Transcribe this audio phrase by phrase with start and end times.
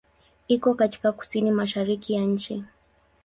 [0.47, 2.63] Iko katika kusini-mashariki ya nchi.